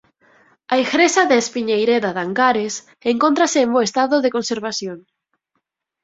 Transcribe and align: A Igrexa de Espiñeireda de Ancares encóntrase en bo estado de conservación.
A 0.73 0.75
Igrexa 0.83 1.23
de 1.29 1.35
Espiñeireda 1.43 2.09
de 2.15 2.21
Ancares 2.27 2.75
encóntrase 3.11 3.59
en 3.61 3.69
bo 3.73 3.81
estado 3.87 4.15
de 4.23 4.33
conservación. 4.37 4.97